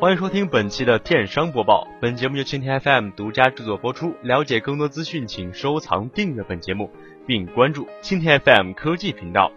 [0.00, 1.86] 欢迎收听本期的电商播报。
[2.00, 4.12] 本节目由蜻蜓 FM 独家制作播出。
[4.22, 6.90] 了解更多资讯，请收藏订阅本节目，
[7.24, 9.52] 并关注蜻蜓 FM 科技频道。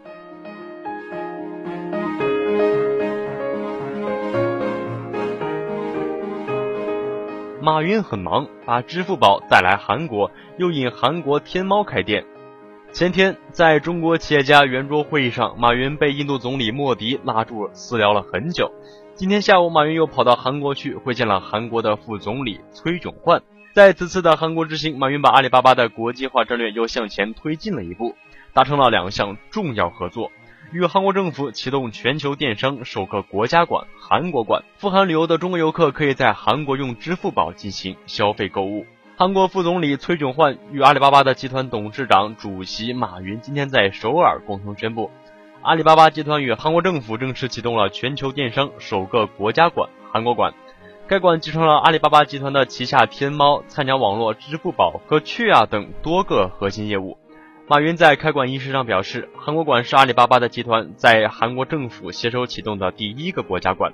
[7.59, 12.23] 马云很忙，把支付宝带来韩国，又引韩国天猫开店。
[12.93, 18.71] 前天，在中国企业家圆桌会议上，马云被印度总理莫迪拉住私聊了很久。
[19.17, 23.41] 今天下午，马云又跑到韩国去会见了韩国的副总理崔炯焕。
[23.73, 28.13] 在此次的韩国之行，马云把阿里巴巴的国际化战略又向前推进了一步，
[28.53, 30.31] 达成了两项重要合作：
[30.71, 38.85] 与韩国政府启动全球电商首个国家馆——韩国馆，赴韩旅游的中国游客可以在韩国用支付宝进行消费购物。
[39.15, 45.09] 韩国副总理崔炯焕与阿里巴巴的集团董事长、主席马云今天在首尔共同宣布，
[45.63, 50.53] 阿里巴巴集团与韩国政府正式启动了全球电商首个国家馆——韩国馆。
[51.07, 57.17] 该馆继承了阿里巴巴集团的旗下天猫、菜鸟网络、支付宝和趣啊等多个核心业务。
[57.67, 63.91] 马云在开馆仪式上表示，韩国馆是阿里巴巴的集团在韩国政府携手启动的第一个国家馆。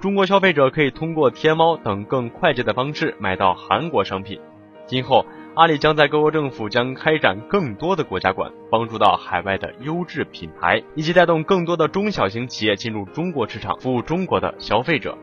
[0.00, 4.38] 中国消费者可以通过天猫等更快捷的方式买到韩国商品。
[4.86, 5.24] 今后，
[5.56, 15.16] 阿里将在各国政府将开展更多的国家馆，帮助到海外的优质品牌，以及带动更多的中小型企业进入中国市场，服务中国的消费者。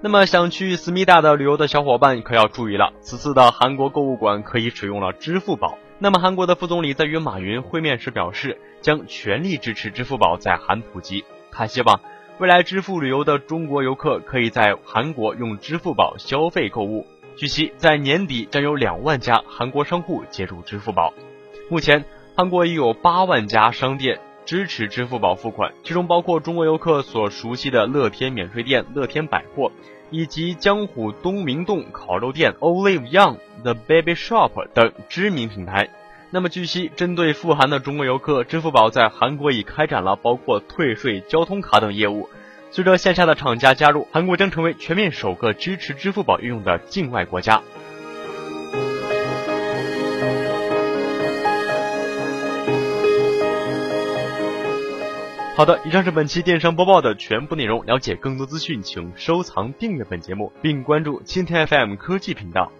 [0.00, 5.76] 那么，想去思密达的旅游的小伙伴可要注意了，此次的韩国购物馆可以使用了支付宝。
[5.98, 11.24] 那么，韩国的副总理在与马云会面时表示，将全力支持支付宝在韩普及。
[11.50, 12.00] 他希望
[12.38, 17.04] 未来支付旅游的中国游客可以在韩国用支付宝消费购物。
[17.36, 21.12] 据悉，在年底将有两万家韩国商户接入支付宝。
[21.70, 22.04] 目前，
[22.36, 29.72] 韩国已有八万家商店支持支付宝付款，其中包括中国游客所熟悉的乐天免税店、乐天百货，
[30.10, 35.88] 以及江湖东明洞烤肉店、Olive Young、The Baby Shop 等知名品牌。
[36.30, 42.28] 那么，据悉，针对赴韩的中国游客，支付宝在韩国已开展了包括退税、交通卡等业务。
[42.74, 47.62] 随着线下的厂家加入，韩国将成为全面首个支持支付宝应用的境外国家。
[55.54, 57.84] 好的，以上是本期电商播报的全部内容。
[57.84, 62.72] 了解更多资讯，请收藏订阅本节目，并关注蜻蜓 FM 科技频道。